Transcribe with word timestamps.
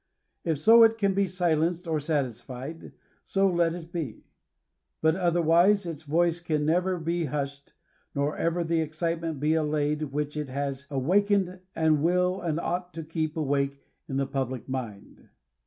If 0.43 0.57
so 0.57 0.81
it 0.81 0.97
can 0.97 1.13
^e 1.13 1.29
silenced 1.29 1.87
or 1.87 1.99
satisfied, 1.99 2.91
so 3.23 3.47
let 3.47 3.75
it 3.75 3.91
be; 3.91 4.23
but 4.99 5.15
otherwise 5.15 5.85
its 5.85 6.01
voice 6.01 6.39
can 6.39 6.65
never 6.65 6.97
be 6.97 7.25
hushed, 7.25 7.73
nor 8.15 8.35
ever 8.35 8.63
the 8.63 8.81
excitement 8.81 9.39
be 9.39 9.53
allayed 9.53 10.11
which 10.11 10.35
it 10.35 10.49
has 10.49 10.87
awakened 10.89 11.59
and 11.75 12.01
will 12.01 12.41
and 12.41 12.59
ought 12.59 12.95
to 12.95 13.03
keep 13.03 13.37
awake 13.37 13.79
in 14.09 14.17
the 14.17 14.25
public 14.25 14.67
mind. 14.67 15.29